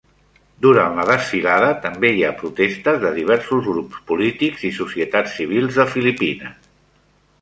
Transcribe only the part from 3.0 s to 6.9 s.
de diversos grups polítics i societats civils de Filipines.